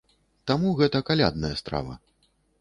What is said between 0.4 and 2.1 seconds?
Таму гэта калядная страва.